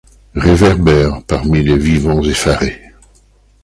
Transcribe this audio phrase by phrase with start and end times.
[0.33, 2.81] Réverbèrent, parmi les vivants effarés